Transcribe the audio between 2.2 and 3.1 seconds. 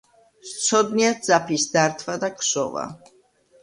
და ქსოვა.